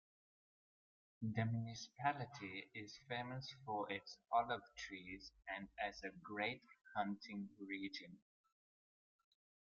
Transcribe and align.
The 1.21 1.45
municipality 1.45 2.71
is 2.73 2.97
famous 3.07 3.53
for 3.67 3.85
its 3.91 4.17
olive 4.31 4.63
trees 4.75 5.31
and 5.47 5.67
as 5.79 6.01
a 6.03 6.09
great 6.23 6.63
hunting 6.95 7.47
region. 7.59 8.17